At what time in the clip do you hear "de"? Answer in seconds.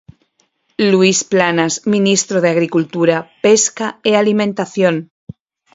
2.41-2.49